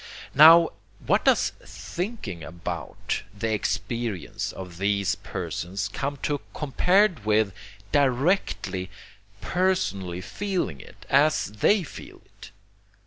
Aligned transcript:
Now, 0.33 0.71
what 1.05 1.25
does 1.25 1.51
THINKING 1.63 2.43
ABOUT 2.43 3.21
the 3.37 3.53
experience 3.53 4.51
of 4.51 4.79
these 4.79 5.13
persons 5.13 5.87
come 5.89 6.17
to 6.23 6.41
compared 6.55 7.23
with 7.23 7.53
directly, 7.91 8.89
personally 9.41 10.19
feeling 10.21 10.79
it, 10.81 11.05
as 11.07 11.45
they 11.45 11.83
feel 11.83 12.19
it? 12.25 12.49